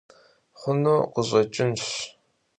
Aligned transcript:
Xhunu 0.59 0.95
khış'eç'ınş. 1.13 1.83